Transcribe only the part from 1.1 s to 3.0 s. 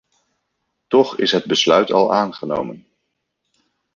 is het besluit al aangenomen.